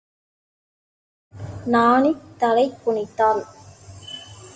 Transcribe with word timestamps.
நாணித் 1.65 2.23
தலை 2.37 2.65
குனிந்தாள். 2.85 3.43